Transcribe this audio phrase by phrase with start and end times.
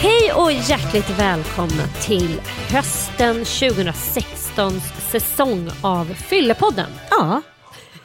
[0.00, 2.40] Hej och hjärtligt välkomna till
[2.70, 4.47] hösten 2016
[5.10, 6.90] säsong av Fyllepodden.
[7.10, 7.42] Ja,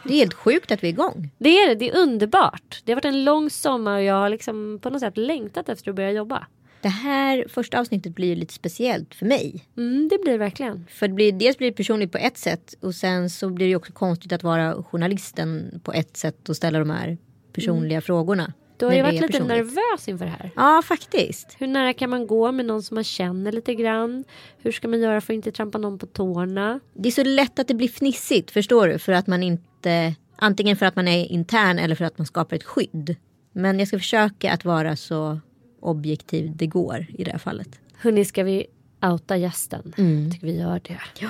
[0.04, 1.30] det är helt sjukt att vi är igång.
[1.38, 2.82] Det är det, det är underbart.
[2.84, 5.90] Det har varit en lång sommar och jag har liksom på något sätt längtat efter
[5.90, 6.48] att börja jobba.
[6.82, 9.66] Det här första avsnittet blir lite speciellt för mig.
[9.78, 10.86] Mm, det blir det verkligen.
[10.90, 13.76] För det blir, dels blir det personligt på ett sätt och sen så blir det
[13.76, 17.18] också konstigt att vara journalisten på ett sätt och ställa de här
[17.54, 18.54] personliga frågorna.
[18.84, 19.58] Du har ju varit lite personligt.
[19.58, 20.52] nervös inför det här.
[20.56, 21.56] Ja, faktiskt.
[21.60, 24.24] Hur nära kan man gå med någon som man känner lite grann?
[24.58, 26.80] Hur ska man göra för att inte trampa någon på tårna?
[26.94, 29.00] Det är så lätt att det blir fnissigt, förstår du?
[29.00, 32.56] För att man inte, antingen för att man är intern eller för att man skapar
[32.56, 33.16] ett skydd.
[33.54, 35.40] Men jag ska försöka att vara så
[35.82, 37.70] objektiv det går i det här fallet.
[37.98, 38.66] Hörni, ska vi
[39.02, 39.94] outa gästen?
[39.98, 40.32] Mm.
[40.32, 41.00] Tycker vi gör det.
[41.20, 41.30] Ja.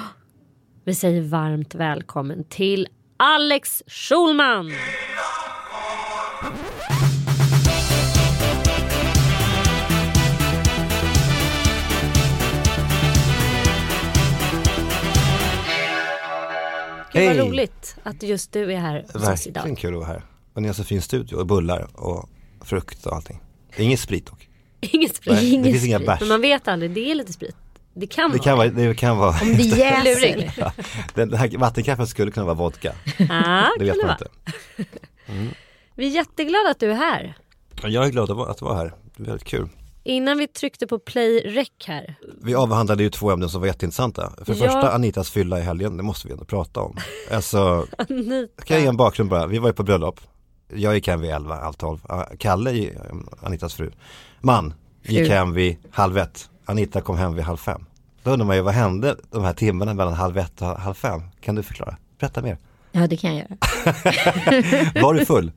[0.84, 2.88] Vi säger varmt välkommen till
[3.18, 4.72] Alex Schulman.
[17.14, 17.39] Gud vad Hej.
[17.50, 19.61] roligt att just du är här hos oss idag.
[19.61, 20.25] Verkligen kul att vara här.
[20.53, 22.30] Och ni har så fin studio och bullar och
[22.61, 23.39] frukt och allting.
[23.78, 24.50] Ingen sprit dock.
[24.81, 25.34] Inget sprit.
[25.36, 26.08] Nej, det finns inga sprit.
[26.08, 26.19] bärs.
[26.19, 27.56] Men man vet aldrig, det är lite sprit.
[27.94, 30.03] Det kan Det kan vara, det kan vara, Om det jäser.
[30.03, 30.52] Lurig.
[30.58, 30.72] ja,
[31.14, 32.94] den den här vattenkaffen skulle kunna vara vodka.
[33.30, 34.28] Ah, Det vet kan man vara.
[34.78, 34.91] inte.
[35.95, 37.38] Vi är jätteglada att du är här.
[37.84, 38.94] Jag är glad att vara, att vara här.
[39.16, 39.69] Det är väldigt kul.
[40.04, 42.16] Innan vi tryckte på play rec här.
[42.42, 44.34] Vi avhandlade ju två ämnen som var jätteintressanta.
[44.46, 44.66] För det Ja.
[44.72, 46.98] första Anitas fylla i helgen, det måste vi ändå prata om.
[47.32, 47.59] Alltså,
[47.98, 48.64] Anita.
[48.64, 49.48] kan jag ge en bakgrund bara?
[49.48, 50.20] Vi var ju på bröllop.
[50.76, 52.00] Jag gick hem vid 11, halv 12.
[52.09, 52.90] Ah, Kalle,
[53.42, 53.92] Anitas fru,
[54.41, 56.50] man, gick hem vid halv ett.
[56.66, 57.85] Anita kom hem vid halv fem.
[58.24, 61.22] Då undrar man ju vad hände de här timmarna mellan halv ett och halv fem?
[61.41, 61.97] Kan du förklara?
[62.20, 62.58] Berätta mer.
[62.91, 63.58] Ja, det kan jag göra.
[65.02, 65.52] Var du full?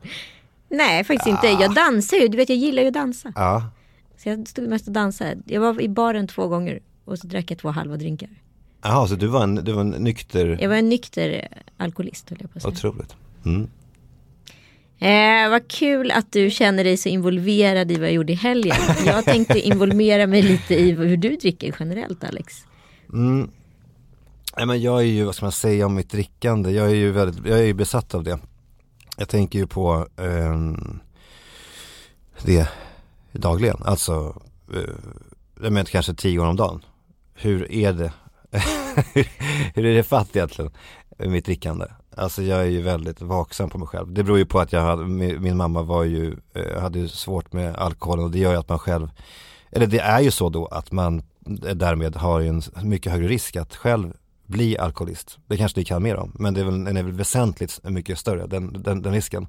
[0.69, 1.47] Nej, faktiskt inte.
[1.47, 2.29] Jag dansar ju.
[2.29, 3.33] Du vet, jag gillar ju att dansa.
[3.37, 3.63] Ja.
[4.17, 5.37] Så jag stod mest och dansade.
[5.47, 8.29] Jag var i baren två gånger och så drack jag två halva drinkar.
[8.83, 12.39] Jaha, så du var en, du var en nykter, Jag var en nykter alkoholist höll
[12.41, 12.73] jag på att säga.
[12.73, 13.17] otroligt.
[13.45, 13.69] Mm.
[14.99, 18.77] Eh, vad kul att du känner dig så involverad i vad jag gjorde i helgen.
[19.07, 22.55] Jag tänkte involvera mig lite i hur du dricker generellt Alex.
[23.13, 23.51] Mm.
[24.57, 27.13] Nej, men jag är ju, vad ska man säga om mitt drickande, jag är ju
[27.13, 28.39] väldigt, jag är ju besatt av det.
[29.17, 30.99] Jag tänker ju på ehm,
[32.43, 32.69] det
[33.39, 34.43] dagligen, alltså
[34.75, 34.81] eh,
[35.63, 36.85] jag menar kanske tio gånger om dagen.
[37.35, 38.13] Hur är det?
[39.75, 40.71] Hur är det fatt egentligen
[41.19, 41.87] mitt drickande?
[42.17, 44.13] Alltså jag är ju väldigt vaksam på mig själv.
[44.13, 47.53] Det beror ju på att jag hade, min, mamma var ju, eh, hade ju svårt
[47.53, 49.09] med alkoholen och det gör ju att man själv,
[49.71, 51.23] eller det är ju så då att man
[51.75, 54.13] därmed har ju en mycket högre risk att själv
[54.47, 55.39] bli alkoholist.
[55.47, 58.19] Det kanske ni kan mer om, men det är väl, den är väl väsentligt mycket
[58.19, 59.47] större, den, den, den risken.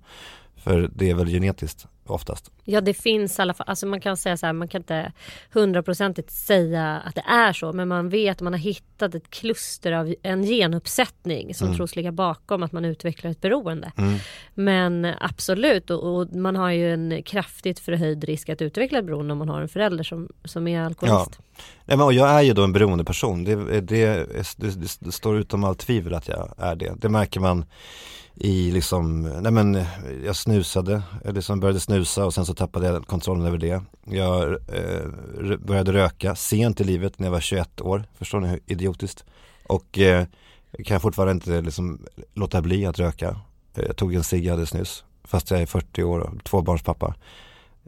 [0.67, 2.51] För det är väl genetiskt oftast.
[2.63, 5.11] Ja det finns i alla fall, alltså man kan säga så här, man kan inte
[5.51, 9.91] hundraprocentigt säga att det är så men man vet att man har hittat ett kluster
[9.91, 13.91] av en genuppsättning som tros ligga bakom att man utvecklar ett beroende.
[14.53, 19.31] Men absolut och, och man har ju en kraftigt förhöjd risk att utveckla ett beroende
[19.31, 21.39] om man har en förälder som, som är alkoholist.
[21.85, 23.44] Nej, men, och jag är ju då en beroende person.
[23.44, 24.25] Det, det,
[24.57, 26.94] det, det står utom allt tvivel att jag är det.
[26.97, 27.66] Det märker man
[28.40, 29.86] i liksom, nej men
[30.25, 33.84] jag snusade, jag liksom började snusa och sen så tappade jag kontrollen över det.
[34.06, 38.59] Jag eh, började röka sent i livet när jag var 21 år, förstår ni hur
[38.66, 39.26] idiotiskt?
[39.68, 40.26] Och eh,
[40.86, 43.40] kan fortfarande inte liksom låta bli att röka.
[43.76, 47.16] Eh, jag tog en cigg alldeles nyss, fast jag är 40 år och tvåbarnspappa.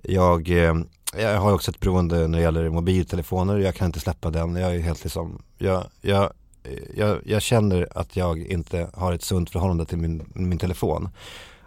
[0.04, 0.76] Jag, eh,
[1.18, 4.56] jag har också ett beroende när det gäller mobiltelefoner, jag kan inte släppa den.
[4.56, 6.34] Jag är helt liksom, jag, jag,
[6.64, 11.10] Eh, jag, jag känner att jag inte har ett sunt förhållande till min, min telefon.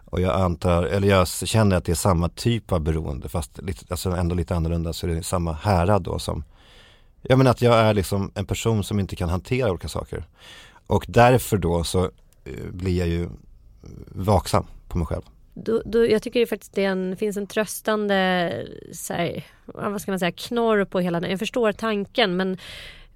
[0.04, 3.84] Och jag antar, eller jag känner att det är samma typ av beroende fast lite,
[3.88, 6.44] alltså ändå lite annorlunda så är det samma härad då som
[7.22, 10.24] Jag menar att jag är liksom en person som inte kan hantera olika saker.
[10.86, 12.04] Och därför då så
[12.44, 13.28] eh, blir jag ju eh,
[14.06, 15.22] vaksam på mig själv.
[15.54, 18.52] Då, då, jag tycker det faktiskt det en, finns en tröstande
[18.92, 21.30] så här, vad ska man säga, knorr på hela den.
[21.30, 22.58] Jag förstår tanken men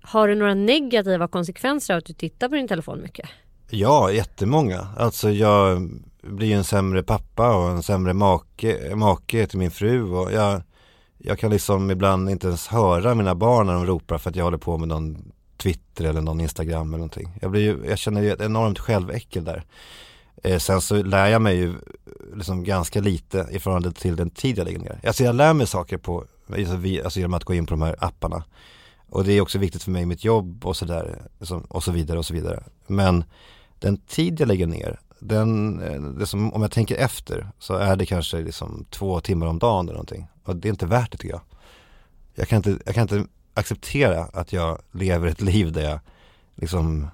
[0.07, 3.29] har du några negativa konsekvenser av att du tittar på din telefon mycket?
[3.71, 4.89] Ja, jättemånga.
[4.97, 5.91] Alltså jag
[6.23, 10.63] blir ju en sämre pappa och en sämre make, make till min fru och jag,
[11.19, 14.45] jag kan liksom ibland inte ens höra mina barn när de ropar för att jag
[14.45, 17.39] håller på med någon Twitter eller någon Instagram eller någonting.
[17.41, 19.65] Jag, blir ju, jag känner ju ett enormt själväckel där.
[20.43, 21.75] Eh, sen så lär jag mig ju
[22.35, 25.01] liksom ganska lite i förhållande till den tid jag lägger ner.
[25.07, 26.75] Alltså jag lär mig saker på, alltså,
[27.05, 28.45] alltså genom att gå in på de här apparna.
[29.09, 31.93] Och det är också viktigt för mig i mitt jobb och sådär, liksom, och så
[31.93, 32.63] vidare och så vidare.
[32.87, 33.25] Men
[33.79, 37.97] den tid jag lägger ner, den, eh, det som, om jag tänker efter så är
[37.97, 40.27] det kanske liksom två timmar om dagen eller någonting.
[40.45, 41.43] Och det är inte värt det tycker jag.
[42.35, 46.01] Jag kan inte, jag kan inte acceptera att jag lever ett liv där jag
[46.55, 47.09] liksom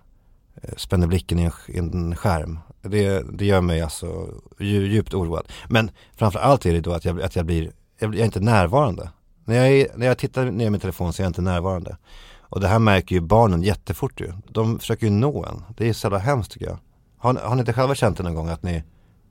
[0.54, 2.58] eh, spänner blicken i en, i en skärm.
[2.82, 4.28] Det, det gör mig alltså
[4.58, 5.48] djupt oroad.
[5.68, 9.10] Men framförallt är det då att jag, att jag blir, jag är inte närvarande.
[9.44, 11.96] När jag, är, när jag tittar ner i min telefon så är jag inte närvarande.
[12.40, 14.32] Och det här märker ju barnen jättefort ju.
[14.48, 15.64] De försöker ju nå en.
[15.76, 16.78] Det är så jävla hemskt tycker jag.
[17.18, 18.82] Har, har ni inte själva känt det någon gång att ni,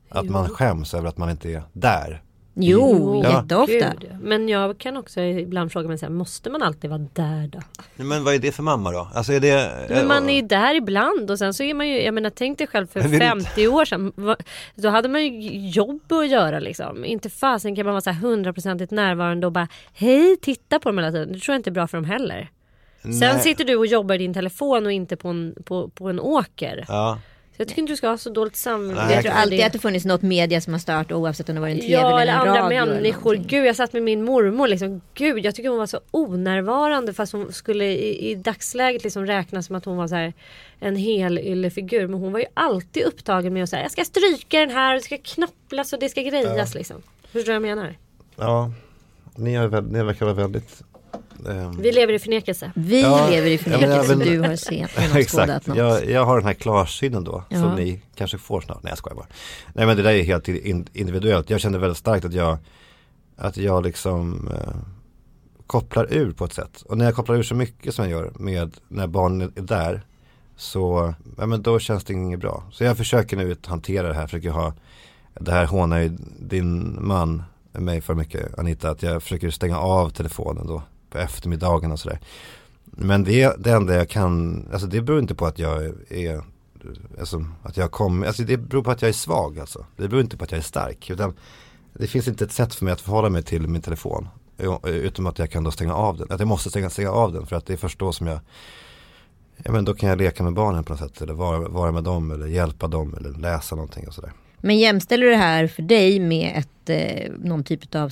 [0.10, 2.24] att man skäms över att man inte är där?
[2.54, 3.42] Jo, ja.
[3.42, 3.94] jätteofta.
[4.00, 4.10] Gud.
[4.22, 7.60] Men jag kan också ibland fråga mig så här, måste man alltid vara där då?
[7.96, 9.08] Men vad är det för mamma då?
[9.14, 12.02] Alltså är det, men man är ju där ibland och sen så är man ju,
[12.02, 14.14] jag menar tänk dig själv för 50 år sedan.
[14.76, 17.06] Då hade man ju jobb att göra liksom.
[17.06, 20.98] Inte fasen kan man vara så här hundraprocentigt närvarande och bara hej titta på dem
[20.98, 21.34] hela tiden.
[21.34, 22.50] Det tror jag inte är bra för dem heller.
[23.02, 23.14] Nej.
[23.14, 26.20] Sen sitter du och jobbar i din telefon och inte på en, på, på en
[26.20, 26.86] åker.
[26.88, 27.20] Ja.
[27.58, 29.14] Jag tycker inte du ska ha så dåligt samvete.
[29.14, 31.68] Jag tror alltid att det funnits något media som har stört oavsett om det var
[31.68, 32.54] en tv ja, eller en radio.
[32.56, 33.36] Ja eller andra människor.
[33.36, 35.02] Gud jag satt med min mormor liksom.
[35.14, 39.66] Gud jag tycker hon var så onärvarande fast hon skulle i, i dagsläget liksom räknas
[39.66, 40.34] som att hon var så här
[40.80, 42.08] en hel yllefigur.
[42.08, 45.00] Men hon var ju alltid upptagen med att säga jag ska stryka den här och
[45.02, 46.80] det ska knopplas och det ska grejas ja.
[46.80, 47.02] liksom.
[47.24, 47.98] Förstår du vad jag menar?
[48.36, 48.72] Ja,
[49.36, 50.84] ni, är, ni verkar vara väldigt
[51.78, 52.72] vi lever i förnekelse.
[52.76, 54.14] Vi ja, lever i förnekelse.
[54.14, 55.68] Ja, du har sett Exakt.
[55.68, 55.78] Något.
[55.78, 57.44] Jag, jag har den här klarsynen då.
[57.50, 57.60] Ja.
[57.60, 58.84] Som ni kanske får snart.
[58.84, 59.28] Nej jag skojar bara.
[59.74, 60.48] Nej men det där är helt
[60.94, 61.50] individuellt.
[61.50, 62.58] Jag känner väldigt starkt att jag
[63.38, 64.76] Att jag liksom eh,
[65.72, 66.82] Kopplar ur på ett sätt.
[66.82, 70.02] Och när jag kopplar ur så mycket som jag gör med när barnen är där.
[70.56, 72.64] Så, ja men då känns det inget bra.
[72.72, 74.28] Så jag försöker nu att hantera det här.
[74.28, 74.74] Försöker ha
[75.34, 78.90] Det här hånar ju din man mig för mycket Anita.
[78.90, 82.20] Att jag försöker stänga av telefonen då på eftermiddagen och sådär.
[82.86, 86.44] Men det, det enda jag kan, alltså det beror inte på att jag är,
[87.20, 89.86] alltså att jag kommer, alltså det beror på att jag är svag alltså.
[89.98, 91.10] Det beror inte på att jag är stark.
[91.10, 91.34] Utan
[91.94, 94.28] det finns inte ett sätt för mig att förhålla mig till min telefon.
[94.84, 96.28] Utom att jag kan då stänga av den.
[96.32, 98.40] Att jag måste stänga, stänga av den för att det är först då som jag
[99.64, 101.22] Ja men då kan jag leka med barnen på något sätt.
[101.22, 104.32] Eller vara, vara med dem eller hjälpa dem eller läsa någonting och sådär.
[104.58, 108.12] Men jämställer du det här för dig med ett, eh, någon typ av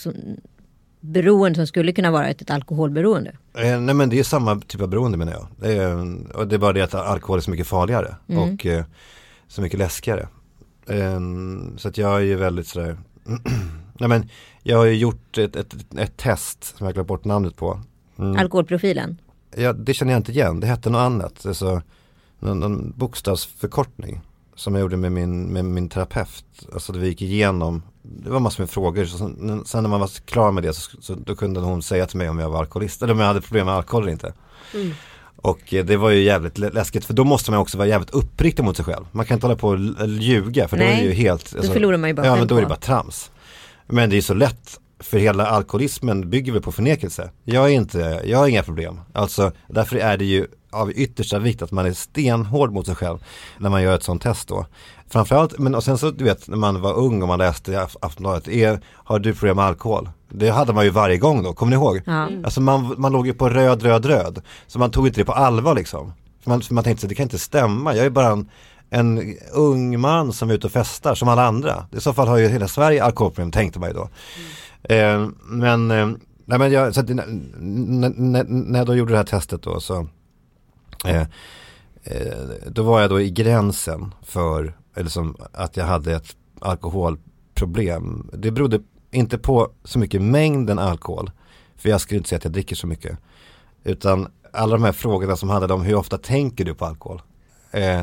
[0.99, 3.31] beroende som skulle kunna vara ett, ett alkoholberoende?
[3.53, 5.47] Eh, nej men det är samma typ av beroende menar jag.
[5.59, 5.95] Det är,
[6.35, 8.43] och det är bara det att alkohol är så mycket farligare mm.
[8.43, 8.85] och eh,
[9.47, 10.27] så mycket läskigare.
[10.87, 11.19] Eh,
[11.77, 12.97] så att jag är ju väldigt sådär
[13.99, 14.29] Nej men
[14.63, 17.79] jag har ju gjort ett, ett, ett test som jag glömt bort namnet på.
[18.17, 18.37] Mm.
[18.37, 19.21] Alkoholprofilen?
[19.55, 20.59] Ja det känner jag inte igen.
[20.59, 21.45] Det hette något annat.
[21.45, 21.81] Alltså,
[22.39, 24.21] någon, någon bokstavsförkortning
[24.55, 26.45] som jag gjorde med min, med min terapeut.
[26.73, 29.05] Alltså vi gick igenom, det var massor med frågor.
[29.05, 32.17] Så sen, när man var klar med det så, så, då kunde hon säga till
[32.17, 34.33] mig om jag var alkoholist eller om jag hade problem med alkohol eller inte.
[34.73, 34.91] Mm.
[35.35, 38.63] Och eh, det var ju jävligt läskigt för då måste man också vara jävligt uppriktig
[38.63, 39.05] mot sig själv.
[39.11, 41.67] Man kan inte hålla på och ljuga för Nej, då är det ju helt Alltså,
[41.67, 43.31] då förlorar man ju bara Ja men då är det bara trams.
[43.87, 47.29] Men det är så lätt för hela alkoholismen bygger väl på förnekelse.
[47.43, 49.01] Jag är inte, jag har inga problem.
[49.13, 53.17] Alltså därför är det ju av yttersta vikt att man är stenhård mot sig själv
[53.57, 54.65] när man gör ett sånt test då.
[55.09, 58.47] Framförallt, men och sen så du vet när man var ung och man läste Aftonbladet,
[58.47, 60.09] är, har du problem med alkohol?
[60.29, 62.01] Det hade man ju varje gång då, kommer ni ihåg?
[62.07, 62.45] Mm.
[62.45, 64.41] Alltså man, man låg ju på röd, röd, röd.
[64.67, 66.13] Så man tog inte det på allvar liksom.
[66.43, 68.49] För man, för man tänkte så det kan inte stämma, jag är bara en,
[68.89, 71.85] en ung man som är ute och festar som alla andra.
[71.91, 74.09] I så fall har ju hela Sverige alkoholproblem tänkte man ju då.
[74.83, 75.23] Mm.
[75.23, 76.07] Eh, men, eh,
[76.45, 80.07] nej men jag, så att, när jag då gjorde det här testet då så
[81.05, 81.25] Eh,
[82.03, 82.37] eh,
[82.67, 88.29] då var jag då i gränsen för, eller som att jag hade ett alkoholproblem.
[88.33, 88.79] Det berodde
[89.11, 91.31] inte på så mycket mängden alkohol,
[91.75, 93.17] för jag skulle inte säga att jag dricker så mycket.
[93.83, 97.21] Utan alla de här frågorna som handlade om hur ofta tänker du på alkohol?
[97.71, 98.01] Eh,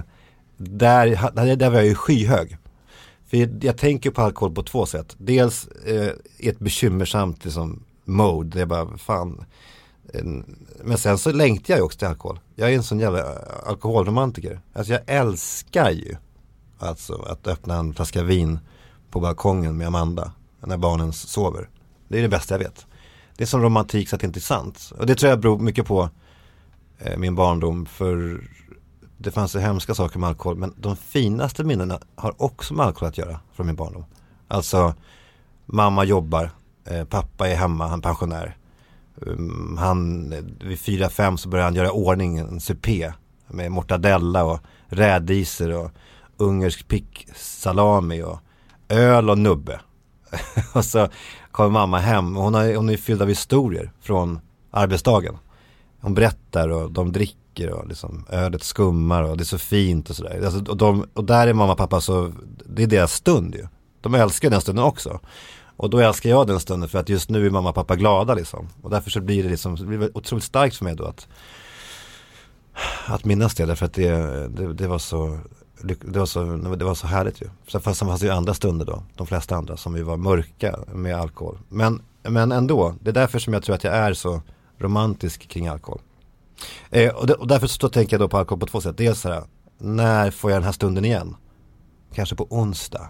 [0.56, 2.56] där, där var jag ju skyhög.
[3.26, 5.14] För jag tänker på alkohol på två sätt.
[5.18, 8.48] Dels eh, i ett bekymmersamt liksom, mode.
[8.48, 9.44] Det är bara, fan,
[10.82, 12.40] men sen så längtar jag ju också till alkohol.
[12.54, 14.60] Jag är en sån jävla eh, alkoholromantiker.
[14.72, 16.16] Alltså jag älskar ju
[16.78, 18.58] alltså att öppna en flaska vin
[19.10, 21.68] på balkongen med Amanda när barnen sover.
[22.08, 22.86] Det är det bästa jag vet.
[23.36, 24.92] Det är som romantik så att det inte är sant.
[24.98, 26.10] Och det tror jag beror mycket på
[26.98, 27.86] eh, min barndom.
[27.86, 28.40] För
[29.18, 30.56] det fanns så hemska saker med alkohol.
[30.56, 34.04] Men de finaste minnena har också med alkohol att göra från min barndom.
[34.48, 34.94] Alltså
[35.66, 36.50] mamma jobbar,
[36.84, 38.56] eh, pappa är hemma, han är pensionär.
[39.14, 43.12] Um, han, vid fyra fem så börjar han göra ordning en supé
[43.46, 45.90] med mortadella och rädisor och
[46.36, 48.38] ungersk picksalami och
[48.88, 49.80] öl och nubbe.
[50.74, 51.08] och så
[51.50, 54.40] kommer mamma hem och hon, har, hon är fylld av historier från
[54.70, 55.38] arbetsdagen.
[56.00, 60.16] Hon berättar och de dricker och liksom ödet skummar och det är så fint och
[60.16, 60.42] sådär.
[60.44, 62.32] Alltså, och, de, och där är mamma och pappa så,
[62.66, 63.66] det är deras stund ju.
[64.00, 65.20] De älskar den stunden också.
[65.76, 68.34] Och då älskar jag den stunden för att just nu är mamma och pappa glada
[68.34, 68.68] liksom.
[68.82, 71.28] Och därför så blir det liksom, det blir otroligt starkt för mig då att
[73.06, 74.10] att minnas det därför att det,
[74.48, 75.38] det, det var så
[75.82, 77.48] det var, så, det var så härligt ju.
[77.68, 80.78] Sen fanns, fanns det ju andra stunder då, de flesta andra som vi var mörka
[80.92, 81.58] med alkohol.
[81.68, 84.42] Men, men ändå, det är därför som jag tror att jag är så
[84.78, 86.00] romantisk kring alkohol.
[86.90, 88.96] Eh, och, det, och, därför så tänker jag då på alkohol på två sätt.
[88.98, 89.42] Dels så här,
[89.78, 91.36] när får jag den här stunden igen?
[92.14, 93.08] Kanske på onsdag.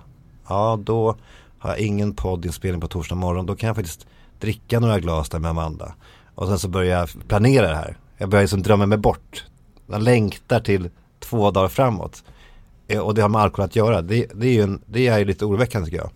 [0.48, 1.16] Ja, då
[1.58, 3.46] har jag ingen poddinspelning på torsdag morgon.
[3.46, 4.06] Då kan jag faktiskt
[4.40, 5.94] dricka några glas där med Amanda.
[6.34, 7.98] Och sen så börjar jag planera det här.
[8.16, 9.44] Jag börjar liksom drömma mig bort.
[9.86, 12.24] Jag längtar till två dagar framåt.
[12.88, 14.02] Eh, och det har med alkohol att göra.
[14.02, 16.10] Det, det är ju en, det är lite oroväckande tycker jag.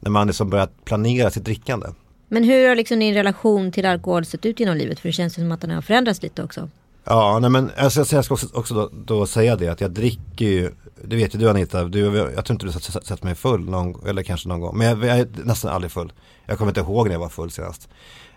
[0.00, 1.86] När man liksom börjar planera sitt drickande.
[2.28, 5.00] Men hur har liksom din relation till alkohol sett ut genom livet?
[5.00, 6.68] För det känns som att den har förändrats lite också.
[7.04, 10.46] Ja, nej men alltså, jag ska också, också då, då, säga det att jag dricker
[10.46, 10.72] ju,
[11.04, 12.00] det vet ju du Anita, du,
[12.34, 15.04] jag tror inte du har sett mig full någon, eller kanske någon gång, men jag,
[15.04, 16.12] jag, är nästan aldrig full.
[16.46, 17.88] Jag kommer inte ihåg när jag var full senast.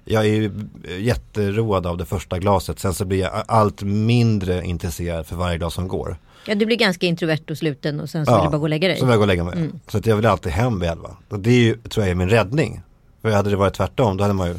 [0.06, 0.52] Jag är ju
[1.00, 5.74] jätteroad av det första glaset, sen så blir jag allt mindre intresserad för varje glas
[5.74, 6.18] som går.
[6.46, 8.64] Ja, du blir ganska introvert och sluten och sen så ja, vill du bara gå
[8.64, 8.98] och lägga dig.
[8.98, 9.54] så vill jag gå och lägga mig.
[9.58, 9.80] Mm.
[9.88, 11.18] Så att jag vill alltid hem vid elva.
[11.30, 12.82] Och det är ju, tror jag är min räddning.
[13.22, 14.56] För hade det varit tvärtom, då hade man ju,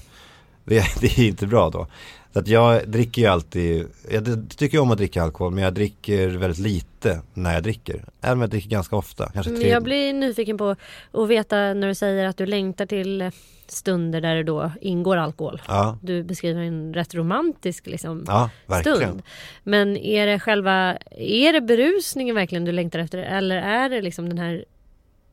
[0.64, 1.86] det, det är inte bra då.
[2.34, 6.28] Så att jag dricker ju alltid, jag tycker om att dricka alkohol men jag dricker
[6.28, 8.04] väldigt lite när jag dricker.
[8.20, 9.30] Även om jag dricker ganska ofta.
[9.34, 9.68] Kanske tre...
[9.68, 10.76] Jag blir nyfiken på
[11.12, 13.30] att veta när du säger att du längtar till
[13.66, 15.62] stunder där det då ingår alkohol.
[15.68, 15.98] Ja.
[16.02, 18.50] Du beskriver en rätt romantisk liksom, ja,
[18.80, 19.22] stund.
[19.62, 24.28] Men är det själva, är det berusningen verkligen du längtar efter eller är det liksom
[24.28, 24.64] den här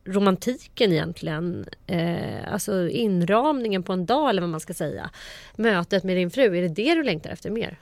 [0.05, 1.65] romantiken egentligen.
[1.87, 5.09] Eh, alltså inramningen på en dag eller vad man ska säga.
[5.55, 7.77] Mötet med din fru, är det det du längtar efter mer?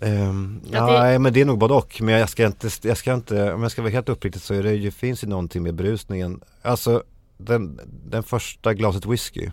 [0.00, 1.18] um, ja, det...
[1.18, 2.00] men det är nog både och.
[2.00, 4.62] Men jag ska inte, jag ska inte, om jag ska vara helt uppriktig så är
[4.62, 6.40] det ju, finns ju någonting med berusningen.
[6.62, 7.02] Alltså
[7.36, 9.50] den, den första glaset whisky.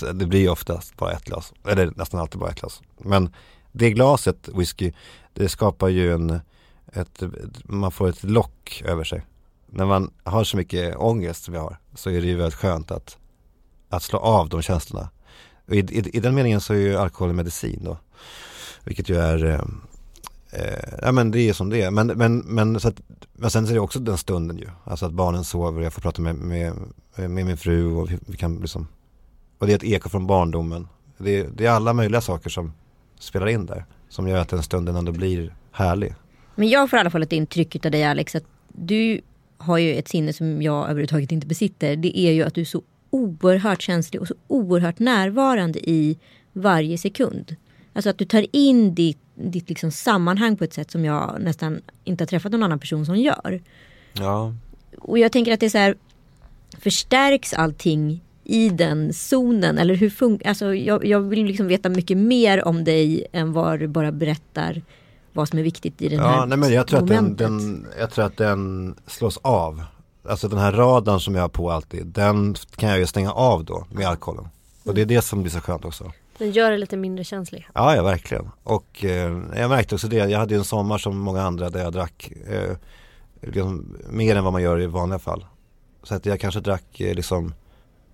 [0.14, 1.52] det blir ju oftast bara ett glas.
[1.68, 2.82] Eller nästan alltid bara ett glas.
[2.98, 3.34] Men
[3.72, 4.92] det glaset whisky,
[5.32, 6.40] det skapar ju en
[6.92, 7.22] ett,
[7.64, 9.26] man får ett lock över sig.
[9.66, 12.90] När man har så mycket ångest som jag har så är det ju väldigt skönt
[12.90, 13.18] att,
[13.88, 15.08] att slå av de känslorna.
[15.66, 17.98] I, i, I, den meningen så är ju alkohol en medicin då.
[18.84, 19.60] Vilket ju är, eh,
[20.60, 21.90] eh, ja men det är som det är.
[21.90, 23.00] Men, men, men, så att,
[23.32, 24.68] men sen så är det också den stunden ju.
[24.84, 26.74] Alltså att barnen sover och jag får prata med, med,
[27.16, 28.88] med min fru och vi, vi kan liksom,
[29.58, 30.88] och det är ett eko från barndomen.
[31.18, 32.72] Det, det är alla möjliga saker som
[33.18, 33.84] spelar in där.
[34.08, 36.14] Som gör att den stunden ändå blir härlig.
[36.54, 39.20] Men jag får i alla fall ett intryck av dig Alex att du
[39.56, 41.96] har ju ett sinne som jag överhuvudtaget inte besitter.
[41.96, 46.18] Det är ju att du är så oerhört känslig och så oerhört närvarande i
[46.52, 47.56] varje sekund.
[47.92, 51.80] Alltså att du tar in ditt, ditt liksom sammanhang på ett sätt som jag nästan
[52.04, 53.62] inte har träffat någon annan person som gör.
[54.12, 54.54] Ja.
[54.98, 55.96] Och jag tänker att det är så här,
[56.78, 59.78] förstärks allting i den zonen?
[59.78, 63.80] Eller hur funkar, alltså jag, jag vill liksom veta mycket mer om dig än vad
[63.80, 64.82] du bara berättar
[65.34, 67.86] vad som är viktigt i den ja, här nej, men jag tror att den, den,
[67.98, 69.82] Jag tror att den slås av.
[70.28, 73.64] Alltså den här radarn som jag har på alltid, den kan jag ju stänga av
[73.64, 74.48] då med alkoholen.
[74.84, 76.12] Och det är det som blir så skönt också.
[76.38, 77.68] Den gör det lite mindre känslig.
[77.74, 78.50] Ja, ja verkligen.
[78.62, 81.82] Och eh, jag märkte också det, jag hade ju en sommar som många andra där
[81.82, 82.76] jag drack eh,
[83.40, 85.44] liksom, mer än vad man gör i vanliga fall.
[86.02, 87.54] Så att jag kanske drack eh, liksom,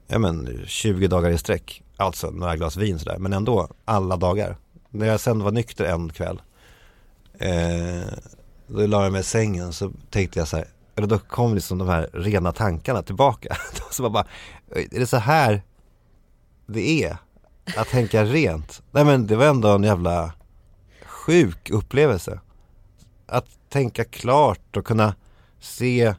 [0.07, 1.83] ja men 20 dagar i sträck.
[1.97, 4.57] Alltså några glas vin sådär, men ändå alla dagar.
[4.91, 6.41] När jag sen var nykter en kväll
[7.41, 8.03] Eh,
[8.67, 10.67] då la jag mig i sängen så tänkte jag så här,
[10.97, 13.57] eller då kom liksom de här rena tankarna tillbaka.
[13.91, 14.27] så man bara,
[14.75, 15.63] är det så här
[16.67, 17.17] det är?
[17.77, 18.83] Att tänka rent?
[18.91, 20.33] Nej men det var ändå en jävla
[21.07, 22.41] sjuk upplevelse.
[23.27, 25.15] Att tänka klart och kunna
[25.61, 26.15] se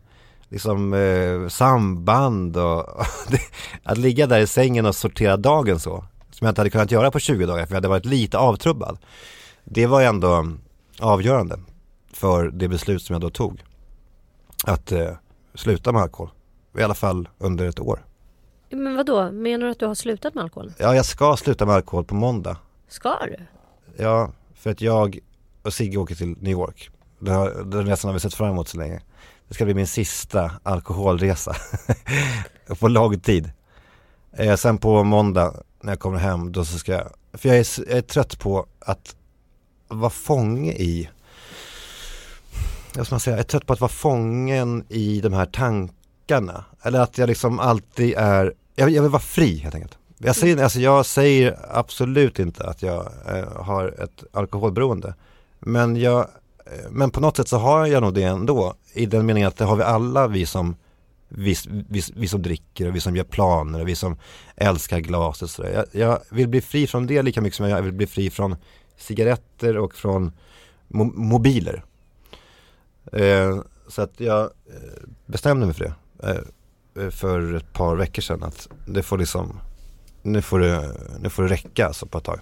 [0.50, 3.42] liksom eh, samband och, och det,
[3.84, 6.06] att ligga där i sängen och sortera dagen så.
[6.32, 8.98] Som jag inte hade kunnat göra på 20 dagar för jag hade varit lite avtrubbad.
[9.64, 10.48] Det var ändå
[11.02, 11.60] avgörande
[12.14, 13.64] för det beslut som jag då tog.
[14.66, 15.12] Att eh,
[15.54, 16.30] sluta med alkohol.
[16.78, 18.06] I alla fall under ett år.
[18.70, 19.32] Men vad då?
[19.32, 20.74] Menar du att du har slutat med alkohol?
[20.78, 22.58] Ja, jag ska sluta med alkohol på måndag.
[22.88, 23.38] Ska du?
[24.04, 25.20] Ja, för att jag
[25.62, 26.90] och Sigge åker till New York.
[27.20, 29.02] Den, resan har vi sett fram emot så länge.
[29.48, 31.56] Det ska bli min sista alkoholresa
[32.80, 33.52] på lång tid.
[34.32, 37.68] Eh, sen på måndag när jag kommer hem då så ska jag, för jag är,
[37.90, 39.16] jag är trött på att
[39.92, 41.10] vara fånge i,
[42.96, 46.66] jag ska man säga, jag är trött på att vara fången i de här tankarna.
[46.82, 49.98] Eller att jag liksom alltid är, jag, jag vill vara fri helt enkelt.
[50.18, 55.14] Jag säger, alltså jag säger absolut inte att jag eh, har ett alkoholberoende.
[55.60, 56.20] Men, jag,
[56.66, 58.74] eh, men på något sätt så har jag nog det ändå.
[58.94, 60.76] I den meningen att det har vi alla vi som
[61.34, 61.56] vi,
[61.90, 64.18] vi, vi som dricker och vi som gör planer och vi som
[64.56, 65.72] älskar glas och sådär.
[65.74, 68.56] Jag, jag vill bli fri från det lika mycket som jag vill bli fri från
[69.02, 70.32] cigaretter och från
[70.88, 71.84] mo mobiler.
[73.14, 75.94] Eh, så att jag eh, bestämde mig för det
[77.04, 79.60] eh, för ett par veckor sedan att det får liksom
[80.22, 82.40] nu får det, nu får det räcka alltså på ett tag.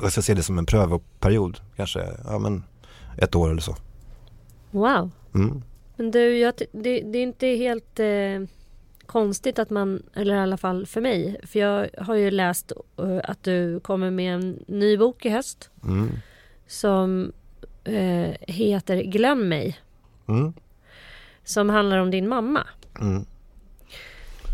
[0.00, 2.64] Jag ska se det som en prövoperiod, kanske ja, men
[3.18, 3.76] ett år eller så.
[4.70, 5.10] Wow.
[5.34, 5.62] Mm.
[5.96, 8.59] Men du, jag, det, det är inte helt eh,
[9.10, 13.20] konstigt att man, eller i alla fall för mig, för jag har ju läst uh,
[13.24, 15.70] att du kommer med en ny bok i höst.
[15.84, 16.10] Mm.
[16.66, 17.32] Som
[17.84, 19.80] eh, heter Glöm mig.
[20.28, 20.52] Mm.
[21.44, 22.66] Som handlar om din mamma.
[23.00, 23.24] Mm.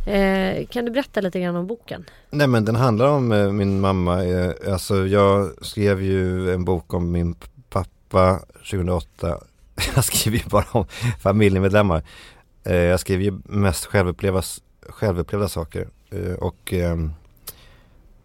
[0.07, 2.05] Eh, kan du berätta lite grann om boken?
[2.31, 4.25] Nej men den handlar om eh, min mamma.
[4.25, 7.35] Eh, alltså jag skrev ju en bok om min
[7.71, 9.39] pappa 2008.
[9.95, 10.87] Jag skriver ju bara om
[11.21, 12.03] familjemedlemmar.
[12.67, 14.43] Eh, jag skriver ju mest självupplevda,
[14.89, 15.89] självupplevda saker.
[16.11, 17.13] Eh, och, ehm,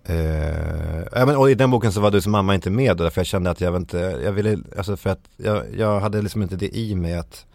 [0.04, 3.28] eh, men, och i den boken så var du som mamma inte med därför jag
[3.28, 6.78] kände att jag inte, jag ville, alltså för att jag, jag hade liksom inte det
[6.78, 7.46] i mig att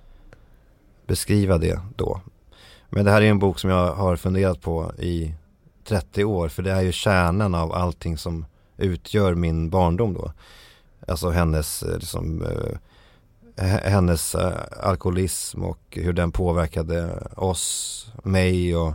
[1.07, 2.21] beskriva det då.
[2.88, 5.35] Men det här är en bok som jag har funderat på i
[5.85, 8.45] 30 år för det är ju kärnan av allting som
[8.76, 10.33] utgör min barndom då.
[11.09, 12.78] Alltså hennes, eh, liksom, eh,
[13.64, 18.94] hennes eh, alkoholism och hur den påverkade oss, mig och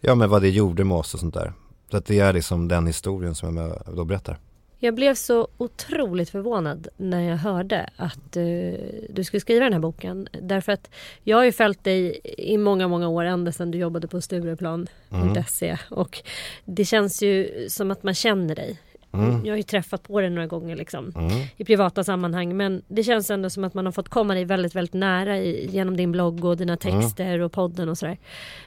[0.00, 1.52] ja men vad det gjorde med oss och sånt där.
[1.90, 4.38] Så att det är liksom den historien som jag då berättar.
[4.78, 8.74] Jag blev så otroligt förvånad när jag hörde att uh,
[9.10, 10.28] du skulle skriva den här boken.
[10.42, 10.90] Därför att
[11.22, 15.68] jag har ju följt dig i många, många år, ända sedan du jobbade på Stureplan.se.
[15.68, 15.78] Mm.
[15.90, 16.22] Och
[16.64, 18.78] det känns ju som att man känner dig.
[19.18, 19.44] Mm.
[19.44, 21.46] Jag har ju träffat på dig några gånger liksom, mm.
[21.56, 22.56] i privata sammanhang.
[22.56, 25.66] Men det känns ändå som att man har fått komma dig väldigt, väldigt nära i,
[25.70, 27.00] genom din blogg och dina mm.
[27.02, 28.18] texter och podden och sådär.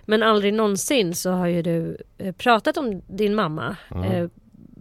[0.06, 3.76] Men aldrig någonsin så har ju du eh, pratat om din mamma.
[3.92, 4.12] Mm.
[4.12, 4.30] Eh,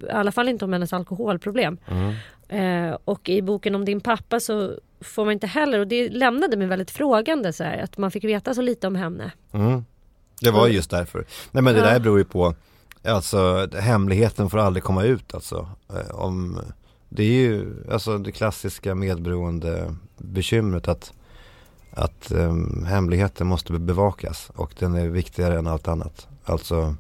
[0.02, 1.78] i alla fall inte om hennes alkoholproblem.
[1.86, 2.14] Mm.
[2.48, 6.56] Eh, och i boken om din pappa så får man inte heller, och det lämnade
[6.56, 9.32] mig väldigt frågande så här, att man fick veta så lite om henne.
[9.52, 9.84] Mm.
[10.40, 11.24] Det var just därför.
[11.52, 11.86] Nej men det ja.
[11.86, 12.54] där beror ju på,
[13.08, 15.68] alltså hemligheten får aldrig komma ut alltså.
[15.90, 16.60] Eh, om,
[17.08, 21.12] det är ju alltså det klassiska medberoende bekymret att,
[21.90, 26.28] att um, hemligheten måste bevakas och den är viktigare än allt annat.
[26.44, 26.94] Alltså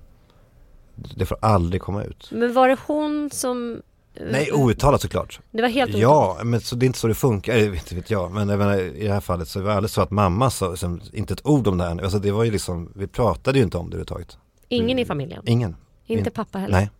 [0.94, 2.28] det får aldrig komma ut.
[2.32, 3.82] Men var det hon som
[4.30, 5.40] Nej, outtalat såklart.
[5.50, 6.02] Det var helt outtalat?
[6.02, 8.32] Ja, men så det är inte så det funkar, det inte vet jag.
[8.32, 10.70] Men jag menar, i det här fallet så var det aldrig så att mamma sa
[10.70, 12.02] liksom, inte ett ord om det här.
[12.02, 14.38] Alltså det var ju liksom, vi pratade ju inte om det överhuvudtaget.
[14.68, 15.42] Ingen i familjen?
[15.46, 15.76] Ingen.
[16.08, 16.74] Inte In, pappa heller?
[16.78, 16.90] Nej.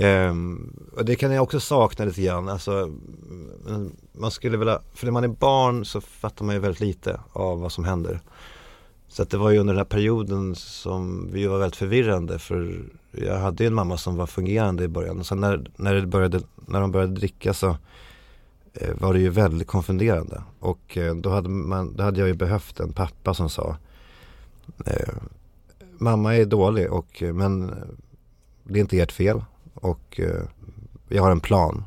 [0.00, 2.48] Um, och det kan jag också sakna lite grann.
[2.48, 2.92] Alltså,
[4.12, 7.60] man skulle vilja, för när man är barn så fattar man ju väldigt lite av
[7.60, 8.20] vad som händer.
[9.08, 12.84] Så att det var ju under den här perioden som vi var väldigt förvirrande för
[13.10, 15.18] jag hade ju en mamma som var fungerande i början.
[15.18, 17.76] Och sen när, när, det började, när de började dricka så
[18.74, 20.42] eh, var det ju väldigt konfunderande.
[20.60, 23.76] Och eh, då, hade man, då hade jag ju behövt en pappa som sa
[24.86, 25.14] eh,
[25.98, 27.74] Mamma är dålig och, men
[28.64, 30.42] det är inte ert fel och eh,
[31.08, 31.84] jag har en plan.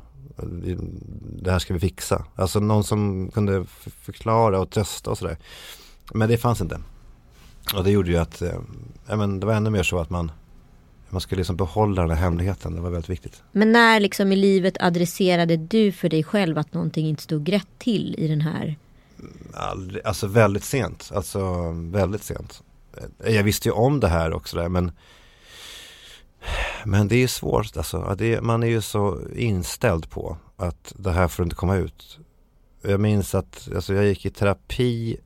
[1.42, 2.24] Det här ska vi fixa.
[2.34, 5.36] Alltså någon som kunde förklara och trösta och sådär.
[6.14, 6.80] Men det fanns inte.
[7.76, 8.58] Och det gjorde ju att, eh,
[9.06, 10.32] ja, men det var ännu mer så att man
[11.12, 13.42] man skulle liksom behålla den här hemligheten, det var väldigt viktigt.
[13.52, 17.68] Men när liksom i livet adresserade du för dig själv att någonting inte stod rätt
[17.78, 18.76] till i den här?
[19.54, 22.62] Aldrig, alltså väldigt sent, alltså väldigt sent.
[22.96, 24.92] Eh, jag visste ju om det här också där men
[26.84, 31.12] Men det är ju svårt alltså, det, man är ju så inställd på att det
[31.12, 32.18] här får inte komma ut.
[32.82, 35.16] Jag minns att alltså, jag gick i terapi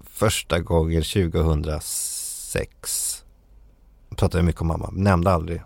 [0.00, 3.24] första gången 2006.
[4.08, 5.62] Jag pratade mycket om mamma, nämnde aldrig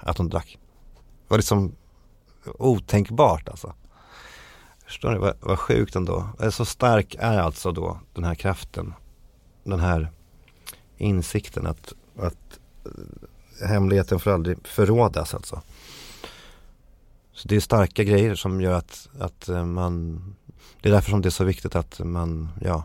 [0.00, 0.58] att hon drack.
[0.94, 1.74] Det var liksom
[2.44, 3.74] otänkbart alltså.
[4.84, 6.28] Förstår ni vad, vad sjukt ändå.
[6.50, 8.94] Så stark är alltså då den här kraften.
[9.64, 10.12] Den här
[10.98, 15.62] insikten att, att eh, hemligheten får aldrig förrådas alltså.
[17.32, 20.20] Så det är starka grejer som gör att, att eh, man
[20.80, 22.84] Det är därför som det är så viktigt att man, ja,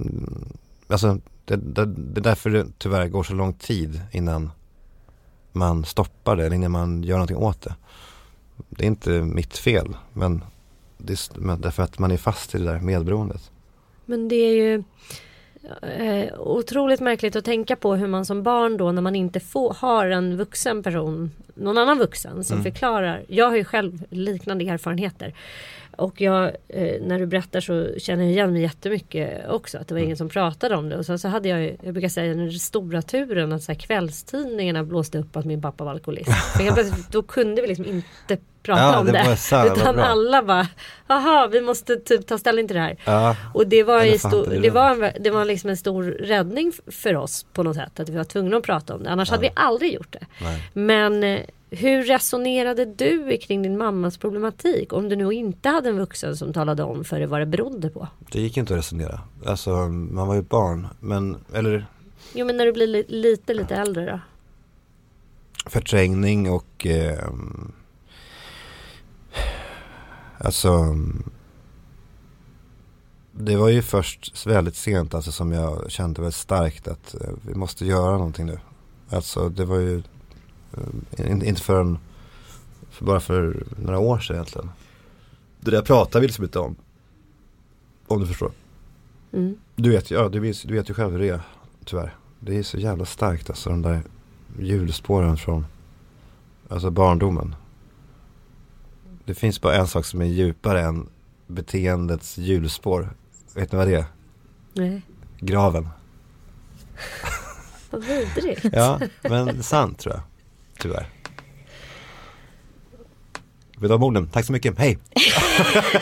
[0.00, 0.48] mm,
[0.88, 4.50] alltså Det, det, det är därför det tyvärr går så lång tid innan
[5.52, 7.74] man stoppar det eller innan man gör någonting åt det.
[8.68, 10.44] Det är inte mitt fel men,
[10.98, 13.50] det är, men därför att man är fast i det där medberoendet.
[14.06, 14.84] Men det är ju
[15.82, 19.74] eh, otroligt märkligt att tänka på hur man som barn då när man inte får,
[19.74, 22.64] har en vuxen person, någon annan vuxen som Mm.
[22.72, 23.22] förklarar.
[23.28, 25.34] Jag har ju själv liknande erfarenheter.
[25.96, 29.78] Och jag, eh, när du berättar så känner jag igen mig jättemycket också.
[29.78, 30.96] Att det var ingen som pratade om det.
[30.96, 34.84] Och sen så hade jag, jag brukar säga den stora turen att så här, kvällstidningarna
[34.84, 36.30] blåste upp att min pappa var alkoholist.
[36.56, 39.36] För då kunde vi liksom inte prata Ja, om det det.
[39.52, 40.66] jävla utan alla bara,
[41.06, 42.96] jaha vi måste typ ta ställning till det här.
[43.04, 46.72] Ja, Och det var, i stor, det, var en, det var liksom en stor räddning
[46.86, 48.00] för oss på något sätt.
[48.00, 49.10] Att vi var tvungna att prata om det.
[49.10, 50.26] Annars hade vi aldrig gjort det.
[50.42, 50.62] nej.
[50.72, 54.92] Men eh, hur resonerade du kring din mammas problematik?
[54.92, 57.88] Om du nu inte hade en vuxen som talade om för dig vad det berodde
[57.90, 58.08] på.
[58.32, 59.20] Det gick inte att resonera.
[59.46, 60.86] Alltså man var ju barn.
[61.00, 61.86] Men, eller
[62.34, 64.20] Jo men när du blir li- lite lite äldre då?
[65.70, 67.28] förträngning och eh,
[70.38, 70.96] Alltså
[73.32, 77.54] Det var ju först väldigt sent alltså som jag kände väldigt starkt att eh, vi
[77.54, 78.58] måste göra någonting nu.
[79.10, 80.02] Alltså det var ju
[81.18, 81.98] inte förrän
[82.90, 84.70] för bara för några år sedan egentligen.
[85.60, 86.76] Det där pratar vi liksom inte om.
[88.06, 88.52] Om du förstår.
[89.32, 89.56] Mm.
[89.76, 91.40] Du vet, ja, du, vet, du vet ju själv hur det är,
[91.84, 92.14] tyvärr.
[92.40, 94.02] Det är så jävla starkt alltså, de där
[94.58, 95.66] hjulspåren från
[96.68, 97.54] alltså barndomen.
[99.24, 101.08] Det finns bara en sak som är djupare än
[101.46, 103.14] beteendets hjulspår.
[103.54, 104.04] Vet ni vad det är?
[104.72, 105.02] Nej.
[105.40, 105.88] Graven.
[107.90, 108.66] Vad vidrigt.
[108.72, 110.22] Ja, men sant tror jag.
[110.80, 111.06] Tyvärr.
[113.76, 114.28] Du ha orden?
[114.28, 114.98] Tack så mycket, hej!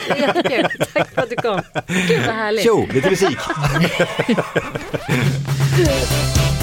[0.09, 0.87] Jättekul.
[0.93, 1.61] Tack för att du kom.
[2.09, 2.65] Gud vad härligt.
[2.65, 3.39] Tjo, lite musik!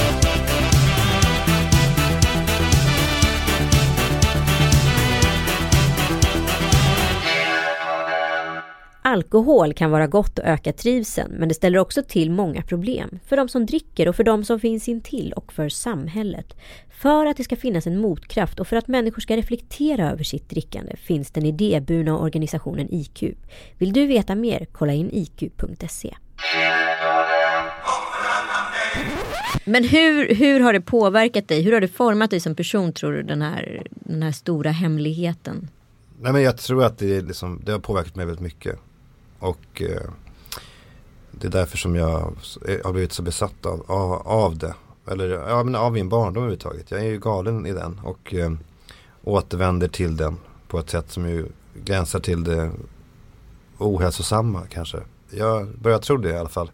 [9.07, 13.19] Alkohol kan vara gott och öka trivseln men det ställer också till många problem.
[13.25, 16.55] För de som dricker och för de som finns intill och för samhället.
[17.01, 20.49] För att det ska finnas en motkraft och för att människor ska reflektera över sitt
[20.49, 23.23] drickande finns den idéburna organisationen IQ.
[23.77, 24.67] Vill du veta mer?
[24.71, 26.15] Kolla in iq.se.
[29.65, 31.61] Men hur, hur har det påverkat dig?
[31.61, 33.23] Hur har det format dig som person tror du?
[33.23, 35.67] Den här, den här stora hemligheten.
[36.21, 38.79] Nej men jag tror att det, liksom, det har påverkat mig väldigt mycket.
[39.39, 40.01] Och eh,
[41.31, 44.73] det är därför som jag s- har blivit så besatt av, av, av det.
[45.11, 46.91] Eller ja, men av min barndom överhuvudtaget.
[46.91, 48.51] Jag är ju galen i den och eh,
[49.23, 51.45] återvänder till den på ett sätt som ju
[51.83, 52.71] gränsar till det
[53.77, 54.97] ohälsosamma kanske.
[55.29, 56.71] Jag börjar tro det i alla fall.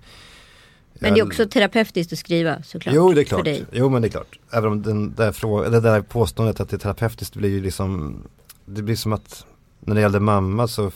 [0.93, 2.95] Men det är också terapeutiskt att skriva såklart.
[2.95, 3.43] Jo, det är För klart.
[3.45, 3.65] dig.
[3.71, 4.39] Jo, men det är klart.
[4.51, 8.17] Även om den där frå- det där påståendet att det är terapeutiskt blir ju liksom
[8.65, 9.45] Det blir som att
[9.79, 10.91] När det gällde mamma så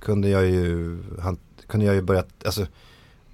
[0.00, 2.66] kunde jag ju han, Kunde jag ju börja Alltså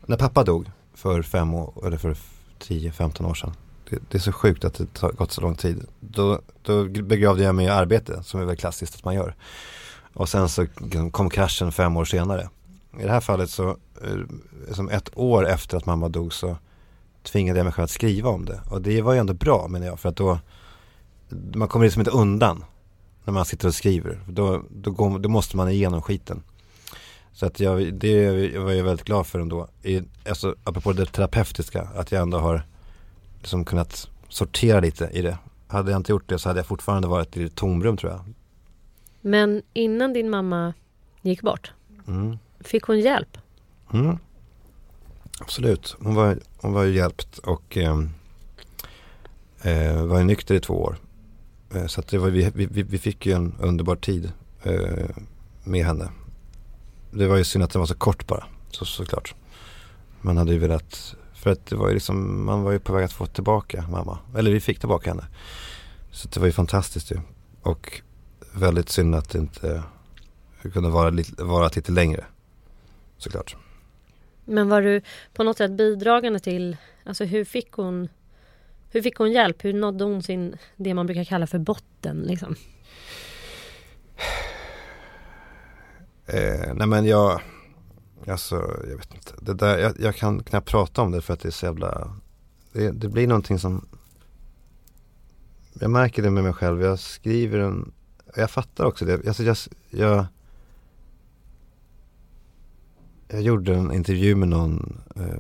[0.07, 2.16] När pappa dog för fem år Eller för
[2.61, 3.53] 10-15 år sedan
[3.90, 7.42] det, det är så sjukt att det har gått så lång tid Då, då begravde
[7.42, 9.35] jag mig i arbete Som är väl klassiskt att man gör
[10.14, 10.66] Och sen så
[11.12, 12.48] kom kraschen fem år senare
[13.00, 13.68] I det här fallet så
[14.03, 16.57] eh, Som ett år efter att mamma dog så
[17.24, 18.61] tvingade jag mig själv att skriva om det.
[18.70, 20.00] Och det var ju ändå bra menar jag.
[20.00, 20.38] För att då,
[21.55, 22.64] man kommer liksom inte undan
[23.24, 24.20] när man sitter och skriver.
[24.29, 26.42] Då, då, går, då måste man igenom skiten.
[27.34, 29.68] Så att jag, det var jag väldigt glad för ändå.
[29.82, 32.62] I, alltså, apropå det terapeutiska, att jag ändå har
[33.38, 35.38] liksom kunnat sortera lite i det.
[35.66, 38.20] Hade jag inte gjort det så hade jag fortfarande varit i ett tomrum tror jag.
[39.20, 40.74] Men innan din mamma
[41.22, 41.72] gick bort,
[42.08, 42.38] Mm.
[42.60, 43.38] fick hon hjälp?
[43.92, 44.18] Mm.
[45.40, 48.10] Absolut, hon var, hon var ju hjälpt och ehm,
[49.62, 50.96] eh, var ju nykter i två år.
[51.74, 55.08] Eh, så att det var, vi, vi, vi fick ju en underbar tid eh,
[55.64, 56.08] med henne.
[57.14, 59.35] Det var ju synd att den var så kort bara, så, såklart.
[60.20, 63.05] Man hade ju velat, för att det var ju liksom, man var ju på väg
[63.05, 64.18] att få tillbaka mamma.
[64.37, 65.24] Eller vi fick tillbaka henne.
[66.11, 67.20] Så det var ju fantastiskt ju.
[67.62, 68.03] Och
[68.53, 69.83] väldigt synd att det inte
[70.72, 72.24] kunde vara lite, vara lite längre.
[73.18, 73.57] Såklart.
[74.44, 75.00] Men var du
[75.35, 78.09] på något sätt bidragande till, alltså hur fick hon
[78.94, 79.64] hur fick hon hjälp?
[79.64, 82.57] Hur nådde hon sin, det man brukar kalla för botten liksom?
[86.26, 87.40] Eh, nej men jag,
[88.26, 88.56] alltså
[88.88, 89.32] jag vet inte.
[89.40, 92.16] Det där, jag, jag kan knappt prata om det för att det är så jävla,
[92.72, 93.87] det, det blir någonting som,
[95.80, 96.82] jag märker det med mig själv.
[96.82, 97.92] Jag skriver en,
[98.37, 99.26] jag fattar också det.
[99.26, 99.56] Alltså jag,
[99.90, 100.26] jag,
[103.28, 105.38] jag gjorde en intervju med någon eh,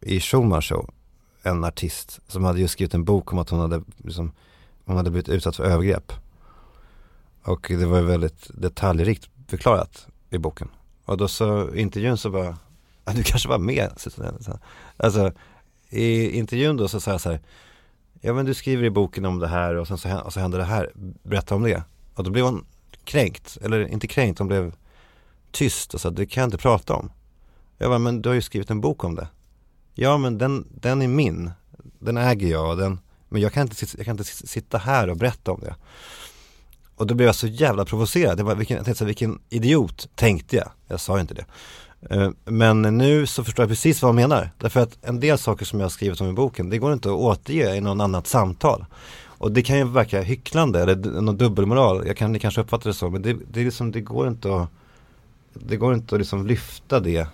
[0.00, 0.90] i Schulman show
[1.42, 4.32] en artist som hade just skrivit en bok om att hon hade, liksom,
[4.84, 6.12] hon hade blivit utsatt för övergrepp.
[7.42, 10.68] Och det var ju väldigt detaljrikt förklarat i boken.
[11.04, 12.56] Och då så intervjun så bara,
[13.04, 13.90] du kanske var med.
[14.96, 15.32] Alltså
[15.88, 17.40] i intervjun då så sa jag så här,
[18.20, 20.58] ja men du skriver i boken om det här och sen så, och så händer
[20.58, 21.82] det här, berätta om det.
[22.14, 22.64] Och då blev hon
[23.04, 24.74] kränkt, eller inte kränkt, hon blev
[25.50, 27.10] tyst och sa, det kan jag inte prata om.
[27.78, 29.28] Jag bara, men du har ju skrivit en bok om det.
[29.94, 31.50] Ja men den, den är min,
[31.98, 35.16] den äger jag och den, men jag kan, inte, jag kan inte sitta här och
[35.16, 35.74] berätta om det.
[36.96, 38.38] Och då blev jag så jävla provocerad.
[38.38, 40.68] Jag, bara, vilken, jag tänkte, vilken idiot tänkte jag.
[40.88, 41.44] Jag sa inte det.
[42.10, 44.50] Eh, men nu så förstår jag precis vad hon menar.
[44.58, 47.08] Därför att en del saker som jag har skrivit om i boken, det går inte
[47.08, 48.84] att återge i någon annat samtal.
[49.38, 52.06] Och det kan ju verka hycklande eller någon dubbelmoral.
[52.06, 53.10] Jag kan, ni kanske uppfattar det så.
[53.10, 54.68] Men det, det, är liksom, det går inte att
[55.52, 57.28] Det går inte att liksom lyfta det.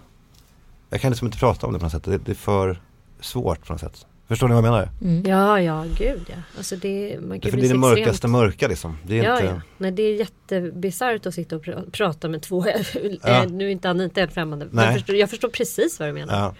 [0.90, 2.04] Jag kan liksom inte prata om det på något sätt.
[2.04, 2.80] Det, det är för
[3.20, 4.06] svårt på något sätt.
[4.28, 4.88] Förstår ni vad jag menar?
[5.02, 5.22] Mm.
[5.26, 6.34] Ja, ja, gud ja.
[6.56, 8.32] Alltså det, man kan För det är det mörkaste extremt...
[8.32, 8.98] mörka liksom.
[9.06, 9.44] Det är ja, inte...
[9.44, 9.60] ja.
[9.78, 12.64] Nej, det är jättebisarrt att sitta och pr prata med två,
[13.22, 13.44] ja.
[13.44, 14.68] nu är inte Anita helt främmande.
[14.70, 16.34] Men jag förstår, jag förstår precis vad du menar.
[16.34, 16.54] Ja.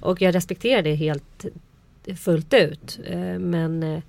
[0.00, 1.46] Och jag respekterar det helt
[2.16, 2.98] fullt ut.
[3.06, 4.02] Eh, men eh,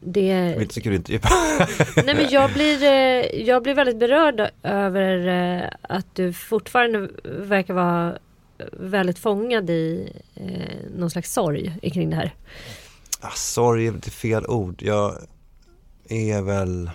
[0.00, 0.56] det...
[0.82, 1.20] Kul intervju.
[2.04, 8.18] Nej men jag blir, eh, jag blir väldigt berörd över att du fortfarande verkar vara
[8.72, 12.34] väldigt fångad i eh, någon slags sorg kring det här?
[13.20, 14.82] Ah, sorg är lite fel ord.
[14.82, 15.18] Jag
[16.08, 16.90] är väl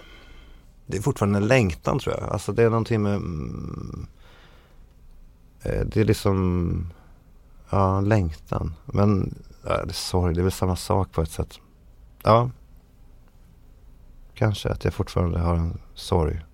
[0.86, 2.30] Det är fortfarande en längtan tror jag.
[2.30, 4.08] Alltså det är någonting med mm,
[5.64, 6.92] eh, Det är liksom
[7.70, 8.76] Ja, längtan.
[8.86, 11.60] Men ja, det är sorg, det är väl samma sak på ett sätt.
[12.24, 12.50] Ja.
[14.34, 16.46] Kanske att jag fortfarande har en sorg.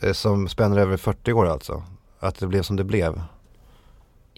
[0.00, 1.82] Eh, som spänner över 40 år alltså.
[2.18, 3.22] Att det blev som det blev.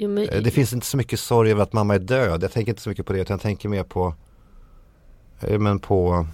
[0.03, 0.29] Jo, men...
[0.29, 2.43] Eh, det finns inte så mycket sorg över att mamma är död.
[2.43, 3.21] Jag tänker inte så mycket på det.
[3.21, 4.15] Utan jag tänker mer på
[5.41, 6.27] eh, men på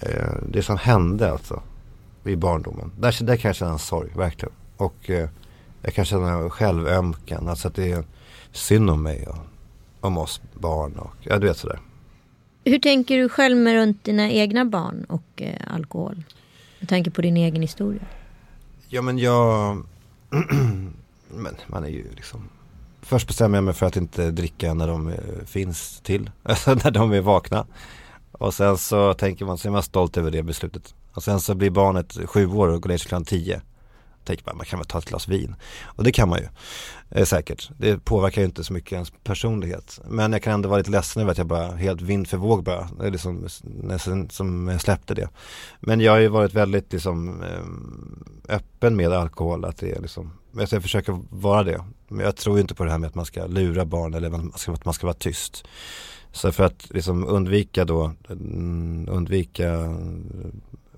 [0.00, 1.62] eh, det som hände alltså
[2.24, 2.92] i barndomen.
[2.98, 4.54] Där, där kan jag känna en sorg, verkligen.
[4.76, 5.28] Och eh,
[5.82, 7.48] jag kan känna självömkan.
[7.48, 8.04] Alltså att det är
[8.52, 9.36] synd om mig och
[10.00, 10.92] om oss barn.
[10.98, 11.78] Och, ja, du vet sådär.
[12.64, 16.22] Hur tänker du själv med runt dina egna barn och eh, alkohol?
[16.80, 18.02] Med tanke på din egen historia.
[18.88, 19.82] Ja men jag
[21.36, 22.48] men man är ju liksom
[23.02, 25.14] Först bestämmer jag mig för att inte dricka när de eh,
[25.46, 27.66] finns till, alltså när de är vakna.
[28.32, 30.94] Och sen så tänker man, så är man stolt över det beslutet.
[31.12, 33.60] Och sen så blir barnet sju år och går ner till klockan tio
[34.24, 35.54] tänker man, man kan väl ta ett glas vin.
[35.84, 36.48] Och det kan man ju,
[37.10, 37.70] eh, säkert.
[37.78, 40.00] Det påverkar ju inte så mycket ens personlighet.
[40.08, 42.64] Men jag kan ändå vara lite ledsen över att jag bara helt vind för våg
[42.64, 45.28] bara, liksom, nästan som jag släppte det.
[45.80, 50.32] Men jag har ju varit väldigt liksom ehm, öppen med alkohol, att det är liksom,
[50.56, 51.84] jag försöker vara det.
[52.08, 54.28] Men jag tror inte på det här med att man ska lura barn eller
[54.72, 55.64] att man ska vara tyst.
[56.32, 59.96] Så för att liksom undvika då, mm, undvika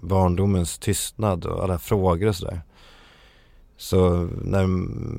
[0.01, 2.63] barndomens tystnad och alla frågor och sådär.
[3.77, 4.67] Så när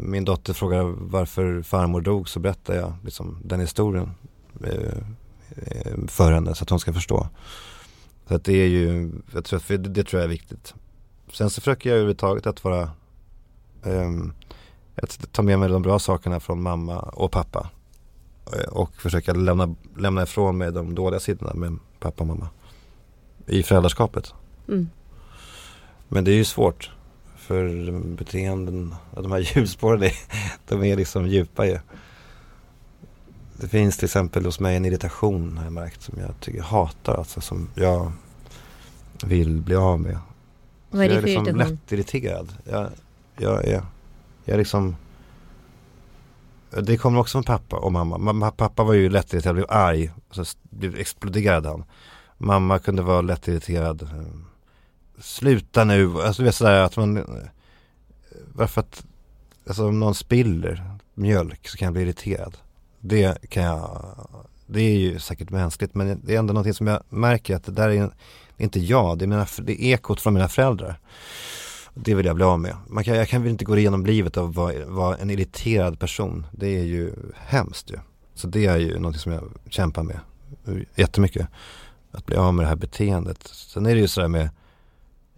[0.07, 4.11] min dotter frågar varför farmor dog så berättar jag liksom den historien
[4.63, 4.97] eh,
[5.55, 7.27] eh, för henne så att hon ska förstå.
[8.27, 10.73] Så att det är ju, jag tror det, det tror jag är viktigt.
[11.33, 12.91] Sen så försöker jag överhuvudtaget att vara,
[14.95, 17.69] att ta med mig de bra sakerna från mamma och pappa.
[18.53, 22.49] Eh, och försöka lämna, lämna ifrån mig de dåliga sidorna med pappa och mamma.
[23.45, 24.33] I föräldraskapet.
[24.67, 24.89] Mm.
[26.07, 26.91] Men det är ju svårt.
[27.35, 30.11] För beteenden, de här hjulspåren,
[30.67, 31.79] de är liksom djupa ju.
[33.59, 36.65] Det finns till exempel hos mig en irritation har jag märkt som jag tycker jag
[36.65, 38.11] hatar alltså som jag
[39.23, 40.19] vill bli av med.
[40.89, 41.77] Vad är det jag för är liksom irritation?
[41.77, 42.53] lättirriterad.
[42.63, 42.89] Jag,
[43.37, 43.83] jag är,
[44.45, 44.95] jag är liksom
[46.69, 48.51] det kommer också från pappa och mamma.
[48.51, 50.43] Pappa var ju lättirriterad, blev arg, så
[50.97, 51.83] exploderade han.
[52.37, 54.39] Mamma kunde vara lättirriterad eh,
[55.19, 57.23] sluta nu, alltså du vet sådär att man eh,
[58.53, 59.05] Varför att
[59.67, 62.57] Alltså om någon spiller mjölk så kan jag bli irriterad
[62.99, 64.15] Det kan jag
[64.65, 67.71] Det är ju säkert mänskligt men det är ändå någonting som jag märker att det
[67.71, 68.09] där är
[68.57, 70.99] inte jag, det är, mina, det är ekot från mina föräldrar
[71.99, 72.75] det vill jag bli av med.
[72.87, 76.45] Man kan, jag kan väl inte gå igenom livet och vara, vara en irriterad person.
[76.51, 77.95] Det är ju hemskt ju.
[78.33, 80.19] Så det är ju någonting som jag kämpar med
[80.95, 81.47] jättemycket.
[82.11, 83.47] Att bli av med det här beteendet.
[83.47, 84.49] Sen är det ju sådär med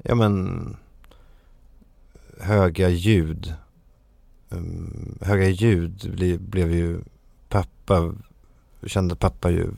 [0.03, 0.77] ja men
[2.39, 3.53] höga ljud.
[4.49, 7.01] Um, höga ljud ble, blev ju
[7.49, 8.13] pappa,
[8.85, 9.71] kände pappa ju,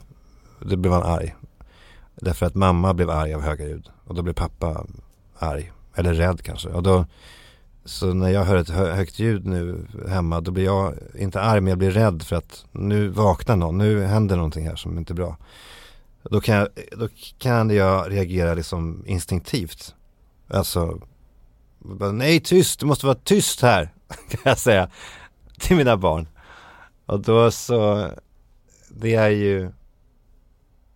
[0.59, 1.35] det blev han arg.
[2.15, 4.85] Därför att mamma blev arg av höga ljud och då blev pappa
[5.37, 5.71] arg.
[5.95, 6.69] Eller rädd kanske.
[6.69, 7.05] Och då
[7.85, 11.61] så när jag hör ett hö högt ljud nu hemma då blir jag inte arg
[11.61, 15.13] men jag blir rädd för att nu vaknar någon, nu händer någonting här som inte
[15.13, 15.37] är bra.
[16.23, 19.95] Då kan jag, då kan jag reagera liksom instinktivt.
[20.47, 21.01] Alltså,
[21.79, 23.93] bara, nej tyst, det måste vara tyst här,
[24.29, 24.89] kan jag säga
[25.59, 26.27] till mina barn.
[27.05, 28.09] Och då så,
[28.89, 29.71] det är ju,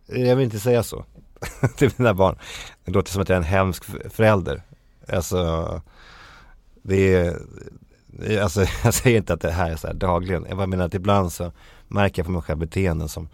[0.05, 1.05] jag vill inte säga så
[1.77, 2.37] till mina barn.
[2.85, 4.63] Det låter som att jag är en hemsk förälder.
[5.07, 5.81] Alltså,
[6.83, 7.39] det är,
[8.41, 10.45] alltså jag säger inte att det här är så här dagligen.
[10.49, 11.51] Jag bara menar att ibland så
[11.87, 13.29] märker jag på mig själv beteenden som,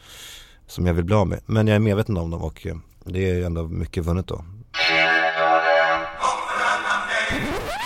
[0.67, 1.39] som jag vill bli av med.
[1.45, 4.45] Men jag är medveten om dem och eh, det är ju ändå mycket vunnet då.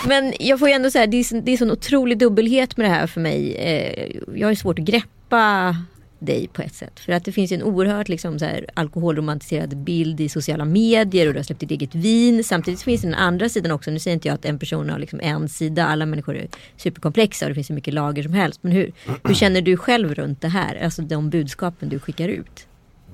[0.08, 2.94] Men jag får ju ändå säga, det är, det är sån otrolig dubbelhet med det
[2.94, 3.54] här för mig.
[3.56, 5.76] Eh, jag har ju svårt att greppa
[6.18, 7.00] dig på ett sätt.
[7.00, 11.32] För att det finns en oerhört liksom, så här, alkoholromantiserad bild i sociala medier och
[11.32, 12.44] du har släppt ditt eget vin.
[12.44, 13.90] Samtidigt finns det den andra sidan också.
[13.90, 15.86] Nu säger inte jag att en person har liksom en sida.
[15.86, 18.62] Alla människor är superkomplexa och det finns hur mycket lager som helst.
[18.62, 18.92] Men hur,
[19.24, 20.84] hur känner du själv runt det här?
[20.84, 22.66] Alltså de budskapen du skickar ut.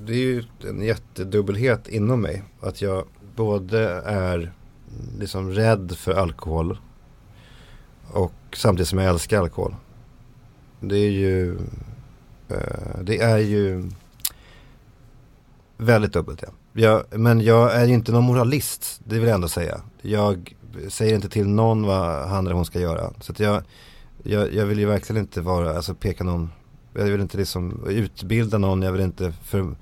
[0.06, 2.42] Det är ju en jättedubbelhet inom mig.
[2.60, 3.04] Att jag
[3.36, 4.52] både är
[5.18, 6.78] liksom rädd för alkohol
[8.12, 9.74] och samtidigt som jag älskar alkohol.
[10.80, 11.58] Det är ju
[12.48, 13.90] Eh, det är ju
[15.76, 16.48] väldigt dubbelt ja.
[16.72, 19.81] Jag, men jag är ju inte någon moralist, det vill jag ändå säga.
[20.02, 20.55] Jag
[20.88, 23.12] säger inte till någon vad han eller hon ska göra.
[23.20, 23.62] Så att jag,
[24.22, 26.50] jag, jag vill ju verkligen inte vara, alltså peka någon,
[26.94, 29.74] jag vill inte liksom utbilda någon, jag vill inte för,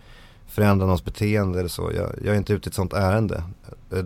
[0.47, 1.93] förändra någons beteende eller så.
[1.95, 3.43] Jag, jag är inte ute i ett sånt ärende.
[3.93, 4.05] Eh,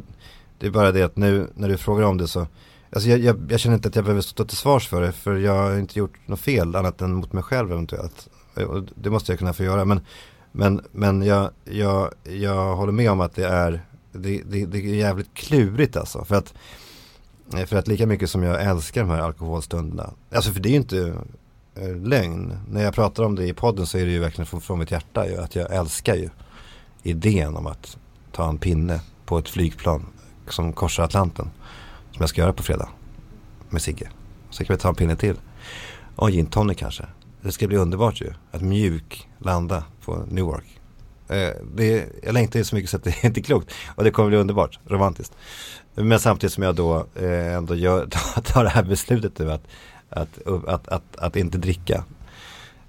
[0.59, 2.47] det är bara det att nu när du frågar om det så
[2.90, 5.37] Alltså jag, jag, jag, känner inte att jag behöver stå till svars för det för
[5.37, 8.29] jag har inte gjort något fel annat än mot mig själv eventuellt.
[8.57, 9.85] Eh, det måste jag kunna få göra.
[9.85, 10.01] Men,
[10.53, 14.95] men, men jag, jag, jag håller med om att det är, det, det, det är
[14.95, 16.25] jävligt klurigt alltså.
[16.25, 16.55] För att,
[17.55, 20.11] eh, för att lika mycket som jag älskar de här alkoholstunderna.
[20.35, 21.14] Alltså för det är ju inte
[21.75, 22.59] äh, lögn.
[22.69, 24.90] När jag pratar om det i podden så är det ju verkligen från, från mitt
[24.90, 25.29] hjärta.
[25.29, 26.29] Ju, att jag älskar ju
[27.03, 27.97] idén om att
[28.33, 30.07] ta en pinne på ett flygplan
[30.49, 31.51] som korsar Atlanten.
[32.12, 32.88] Som jag ska göra på fredag.
[33.69, 34.09] Med Sigge.
[34.51, 35.37] Så kan vi ta en pinne till.
[36.17, 37.05] Och gin tonic kanske.
[37.44, 38.33] Det ska bli underbart ju.
[38.50, 40.80] Att mjuk landa på Newark.
[41.28, 43.74] Eh, det, jag längtar ju så mycket så att det är inte klokt.
[43.94, 45.37] Och det kommer bli underbart, romantiskt.
[45.94, 48.07] Men samtidigt som jag då eh, ändå gör,
[48.44, 49.66] tar det här beslutet nu att,
[50.11, 52.04] att, att, att, att inte dricka.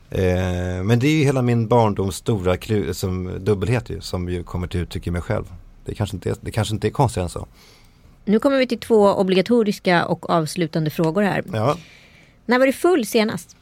[0.09, 2.57] Eh, men det är ju hela min barndoms stora
[2.93, 5.45] som, dubbelhet ju, som ju kommer till uttryck i mig själv.
[5.85, 7.47] Det kanske inte är, det kanske inte är konstigare än så.
[8.25, 11.43] Nu kommer vi till två obligatoriska och avslutande frågor här.
[11.53, 11.77] Ja.
[12.45, 13.57] När var du full senast?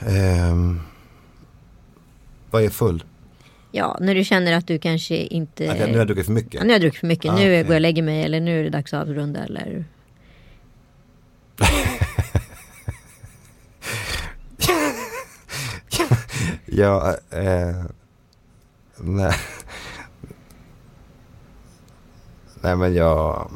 [0.00, 0.80] Um,
[2.50, 3.04] vad är full?
[3.76, 5.70] Ja, när du känner att du kanske inte...
[5.72, 6.54] Att jag, nu har jag druckit för mycket?
[6.54, 7.30] Ja, nu har jag druckit för mycket.
[7.30, 7.62] Ah, nu okay.
[7.62, 9.84] går jag och lägger mig eller nu är det dags att avrunda eller...
[16.66, 17.84] ja, eh,
[18.96, 19.34] nej.
[22.62, 23.50] Nej men jag...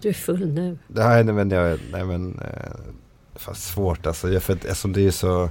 [0.00, 0.78] Du är full nu.
[0.88, 2.38] Nej, nej men jag, nej men...
[2.38, 2.72] Eh,
[3.36, 5.50] Fast svårt alltså, för, eftersom det är så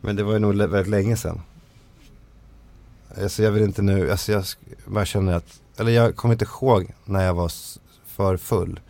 [0.00, 1.40] Men det var ju nog väldigt länge sedan.
[3.22, 4.44] Alltså jag vill inte nu, alltså jag
[4.84, 7.52] bara känner att Eller jag kommer inte ihåg när jag var
[8.06, 8.80] för full.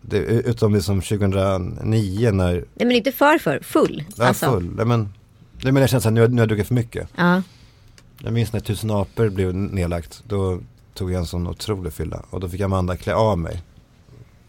[0.00, 4.46] Det, Utom liksom 2009 när Nej men inte för för, full Ja alltså.
[4.46, 5.08] full, nej men
[5.62, 7.08] Nej men jag känner att nu, nu har jag druckit för mycket.
[7.16, 7.42] Ja.
[8.18, 10.22] Jag minns när Tusen apor blev nedlagt.
[10.28, 10.60] Då
[10.94, 12.24] tog jag en sån otrolig fylla.
[12.30, 13.62] Och då fick Amanda klä av mig.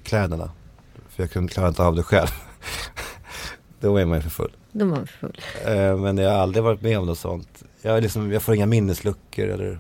[0.03, 0.51] Kläderna
[1.15, 2.27] för jag kunde klara inte av det själv.
[3.79, 4.51] Då är man ju för full.
[4.71, 5.41] Då var man för full.
[5.65, 7.63] Eh, men jag har aldrig varit med om något sånt.
[7.81, 9.79] Jag, liksom, jag får inga minnesluckor eller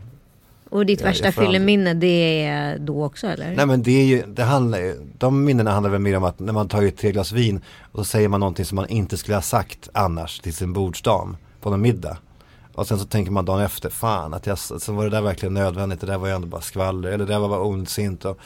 [0.71, 3.55] och ditt jag, värsta jag fylleminne det är då också eller?
[3.55, 6.53] Nej men det är ju, det handlar, de minnena handlar väl mer om att när
[6.53, 9.41] man tar tre glas vin och så säger man någonting som man inte skulle ha
[9.41, 12.17] sagt annars till sin bordsdam på någon middag.
[12.75, 15.53] Och sen så tänker man dagen efter, fan att jag, så var det där verkligen
[15.53, 18.39] nödvändigt, det där var ju ändå bara skvaller, eller det där var bara ondsint och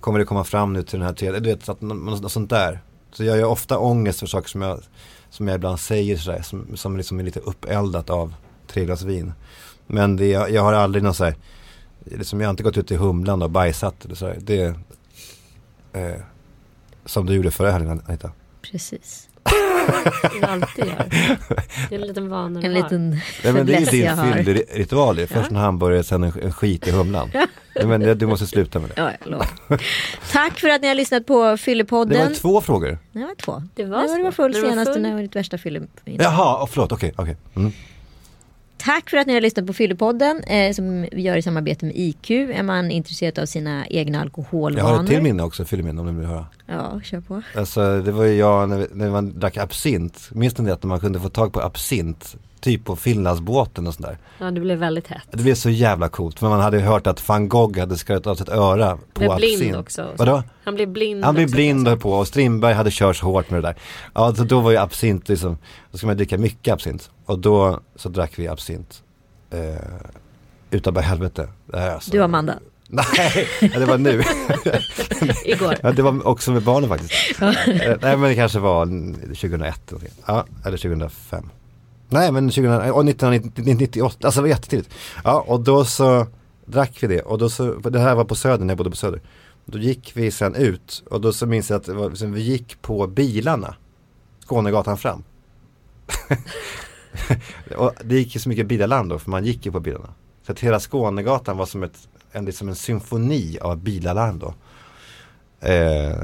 [0.00, 2.50] kommer det komma fram nu till den här tredje, du vet, så att, något sånt
[2.50, 2.80] där.
[3.12, 4.80] Så jag gör ofta ångest för saker som jag,
[5.30, 8.34] som jag ibland säger sådär, som, som liksom är lite uppeldat av
[8.66, 9.32] tre glas vin.
[9.86, 11.34] Men det, jag, jag har aldrig någon sådär,
[12.04, 14.38] liksom jag har inte gått ut i Humlan och bajsat eller sådär.
[14.40, 14.74] Det,
[15.92, 16.20] eh,
[17.04, 18.30] som du gjorde förra helgen Anita.
[18.62, 19.29] Precis.
[20.40, 21.06] Det alltid gör.
[21.88, 23.10] Det är en liten vana En liten
[23.44, 25.26] Nej, men Det är din fyllritual.
[25.26, 27.30] Först en hamburgare, sen en, en skit i humlan.
[27.74, 29.18] Nej, men du måste sluta med det.
[29.26, 29.44] Ja,
[30.32, 32.18] Tack för att ni har lyssnat på Fyllepodden.
[32.18, 32.98] Det var två frågor.
[33.12, 33.62] Det var två.
[33.74, 35.90] Det var, det var, det var full senast, när var ditt värsta fylleminne.
[36.04, 37.12] Jaha, oh, förlåt, okej.
[37.16, 37.36] Okay, okay.
[37.56, 37.72] Mm.
[38.82, 41.94] Tack för att ni har lyssnat på Fyllepodden eh, som vi gör i samarbete med
[41.96, 42.30] IQ.
[42.30, 44.88] Är man intresserad av sina egna alkoholvanor?
[44.88, 46.46] Jag har ett till minne också, fylleminne om ni vill höra.
[46.70, 47.42] Ja, kör på.
[47.56, 50.28] Alltså det var ju jag när, vi, när man drack absint.
[50.32, 52.36] Minns ni det att man kunde få tag på absint?
[52.60, 54.18] Typ på Finlandsbåten och sådär.
[54.38, 55.22] Ja, det blev väldigt hett.
[55.30, 56.38] Det blev så jävla coolt.
[56.38, 59.30] För man hade ju hört att van Gogh hade skurit av sitt öra på Blev
[59.30, 59.58] absint.
[59.60, 60.08] blind också.
[60.16, 60.42] Vadå?
[60.64, 63.50] Han blev blind Han blev också, blind och på och Strindberg hade kört så hårt
[63.50, 63.76] med det där.
[64.14, 65.58] Ja, så då var ju absint liksom,
[65.90, 67.10] då ska man dricka mycket absint.
[67.26, 69.02] Och då så drack vi absint.
[69.50, 69.58] Eh,
[70.70, 71.48] utav bara helvete.
[71.72, 72.10] Alltså.
[72.10, 72.54] Du Amanda.
[72.92, 74.22] Nej, det var nu.
[75.44, 75.76] Igår.
[75.82, 77.42] ja, det var också med barnen faktiskt.
[77.42, 77.52] Eh,
[78.02, 80.10] Nej men det kanske var 2001 eller någonting.
[80.26, 81.50] Ja, eller 2005.
[82.08, 84.90] Nej men 2000, och 1998, alltså det var jättetidigt.
[85.24, 86.26] Ja och då så
[86.64, 88.96] drack vi det och då så, det här var på Söder när jag bodde på
[88.96, 89.20] Söder.
[89.64, 93.06] Då gick vi sen ut och då så minns jag att var, vi gick på
[93.06, 93.74] bilarna.
[94.46, 95.22] Skånegatan fram.
[97.76, 100.14] och det gick ju så mycket bilarland då för man gick ju på bilarna.
[100.46, 104.54] Så att hela Skånegatan var som, ett, en, liksom en symfoni av bilalarm då.
[105.68, 106.16] Eh,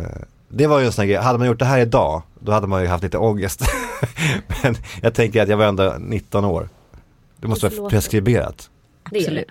[0.49, 2.83] det var ju en sån grej, hade man gjort det här idag då hade man
[2.83, 3.61] ju haft lite ångest.
[4.63, 6.69] Men jag tänker att jag var ändå 19 år.
[7.37, 8.71] Det måste Det vara preskriberat.
[9.11, 9.27] Det är det.
[9.27, 9.49] Absolut.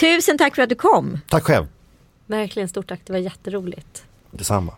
[0.00, 1.18] Tusen tack för att du kom.
[1.28, 1.66] Tack själv,
[2.26, 4.04] Verkligen stort tack, det var jätteroligt.
[4.30, 4.72] detsamma.